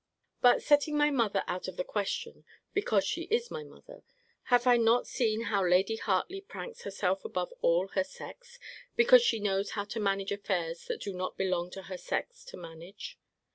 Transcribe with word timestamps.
But, 0.41 0.63
setting 0.63 0.97
my 0.97 1.11
mother 1.11 1.43
out 1.45 1.67
of 1.67 1.77
the 1.77 1.83
question, 1.83 2.43
because 2.73 3.05
she 3.05 3.25
is 3.25 3.51
my 3.51 3.63
mother, 3.63 4.01
have 4.45 4.65
I 4.65 4.75
not 4.75 5.05
seen 5.05 5.41
how 5.41 5.63
Lady 5.63 5.95
Hartley 5.95 6.41
pranks 6.41 6.79
up 6.79 6.85
herself 6.85 7.23
above 7.23 7.53
all 7.61 7.89
her 7.89 8.03
sex, 8.03 8.57
because 8.95 9.21
she 9.21 9.37
knows 9.39 9.69
how 9.77 9.83
to 9.85 9.99
manage 9.99 10.31
affairs 10.31 10.85
that 10.85 11.01
do 11.01 11.13
not 11.13 11.37
belong 11.37 11.69
to 11.73 11.83
her 11.83 11.99
sex 11.99 12.43
to 12.45 12.57
manage? 12.57 13.19